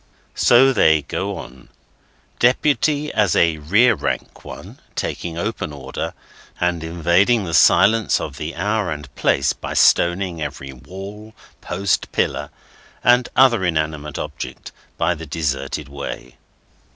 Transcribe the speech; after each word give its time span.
So 0.33 0.73
they 0.73 1.03
go 1.03 1.37
on; 1.37 1.69
Deputy, 2.39 3.13
as 3.13 3.35
a 3.35 3.57
rear 3.59 3.93
rank 3.93 4.43
one, 4.43 4.79
taking 4.95 5.37
open 5.37 5.71
order, 5.71 6.15
and 6.59 6.83
invading 6.83 7.43
the 7.43 7.53
silence 7.53 8.19
of 8.19 8.37
the 8.37 8.55
hour 8.55 8.89
and 8.91 9.13
place 9.13 9.53
by 9.53 9.75
stoning 9.75 10.41
every 10.41 10.73
wall, 10.73 11.35
post, 11.61 12.11
pillar, 12.11 12.49
and 13.03 13.29
other 13.35 13.63
inanimate 13.63 14.17
object, 14.17 14.71
by 14.97 15.13
the 15.13 15.27
deserted 15.27 15.87
way. 15.87 16.37